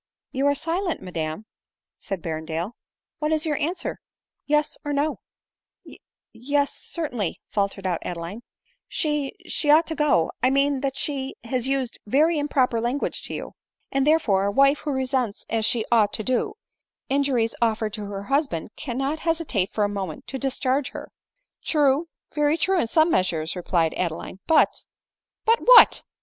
[0.33, 1.45] v" You are silent, madam,"
[1.99, 2.71] said Berrendale;"
[3.19, 3.99] what is your answer?
[4.47, 5.19] Yes, or No
[5.83, 6.01] ?""Ye—
[6.33, 8.41] yes— certainly," faltered out Adeline;"
[8.99, 13.21] she— she ought to go— J mean that she has used very im proper language
[13.25, 13.51] to you.""
[13.91, 16.55] And, therefore, a wife who resents as she ought to do,
[17.07, 21.11] injuries offered to her husband, cannot hesitate for a moment to discharge her.""
[21.63, 24.83] True, very true in some measure," replied Adeline;«but
[25.45, 26.01] ""But what?"